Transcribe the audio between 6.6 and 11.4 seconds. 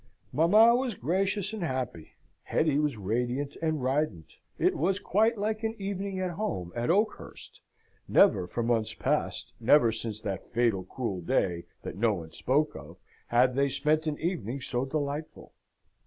at Oakhurst. Never for months past, never since that fatal, cruel